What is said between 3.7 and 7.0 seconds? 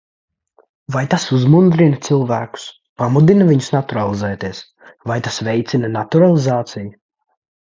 naturalizēties, vai tas veicina naturalizāciju?